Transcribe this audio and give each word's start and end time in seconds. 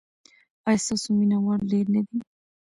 ایا 0.67 0.81
ستاسو 0.85 1.09
مینه 1.17 1.37
وال 1.45 1.61
ډیر 1.71 1.85
نه 1.95 2.01
دي؟ 2.07 2.19